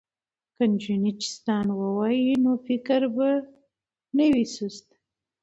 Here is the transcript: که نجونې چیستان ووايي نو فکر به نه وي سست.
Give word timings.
که 0.55 0.63
نجونې 0.71 1.11
چیستان 1.21 1.65
ووايي 1.71 2.33
نو 2.43 2.51
فکر 2.67 3.01
به 3.15 3.29
نه 4.17 4.25
وي 4.31 4.45
سست. 4.55 4.87